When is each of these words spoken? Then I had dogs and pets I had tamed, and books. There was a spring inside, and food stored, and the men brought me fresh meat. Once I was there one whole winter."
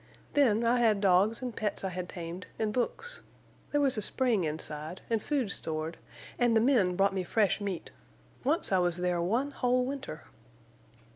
Then 0.33 0.63
I 0.65 0.79
had 0.79 0.99
dogs 0.99 1.43
and 1.43 1.55
pets 1.55 1.83
I 1.83 1.89
had 1.89 2.09
tamed, 2.09 2.47
and 2.57 2.73
books. 2.73 3.21
There 3.71 3.79
was 3.79 3.97
a 3.97 4.01
spring 4.01 4.45
inside, 4.45 4.99
and 5.11 5.21
food 5.21 5.51
stored, 5.51 5.95
and 6.39 6.55
the 6.55 6.59
men 6.59 6.95
brought 6.95 7.13
me 7.13 7.21
fresh 7.23 7.61
meat. 7.61 7.91
Once 8.43 8.71
I 8.71 8.79
was 8.79 8.97
there 8.97 9.21
one 9.21 9.51
whole 9.51 9.85
winter." 9.85 10.23